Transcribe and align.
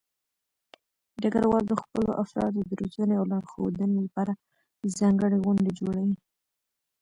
ډګروال 1.21 1.63
د 1.67 1.73
خپلو 1.81 2.11
افرادو 2.23 2.59
د 2.65 2.71
روزنې 2.81 3.13
او 3.19 3.25
لارښودنې 3.31 3.99
لپاره 4.05 4.33
ځانګړې 4.97 5.37
غونډې 5.43 5.71
جوړوي. 5.79 6.17